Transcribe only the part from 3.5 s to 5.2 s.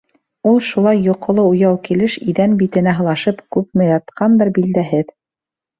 күнме ятҡандыр, билдәһеҙ.